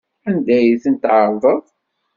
Anda 0.29 0.53
ay 0.59 0.79
tent-tɛerḍeḍ? 0.83 1.63